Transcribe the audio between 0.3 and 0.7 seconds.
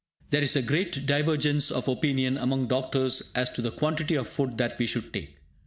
There is a